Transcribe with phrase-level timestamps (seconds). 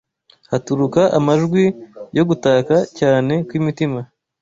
[0.51, 1.63] haturuka amajwi
[2.17, 3.99] yo gutaka cyane kw’imitima